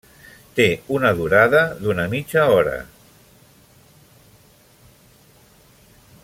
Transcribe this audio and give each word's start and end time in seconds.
Té 0.59 0.65
una 0.99 1.11
durada 1.19 1.61
d'una 1.83 2.05
mitja 2.13 2.47
hora. 2.55 2.79